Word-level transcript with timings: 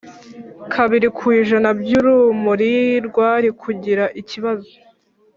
kabiri 0.73 1.07
ku 1.17 1.23
ijana 1.41 1.69
by 1.79 1.91
urumuri 1.99 2.71
rwari 3.07 3.47
kugira 3.61 4.03
ikibazo 4.21 4.71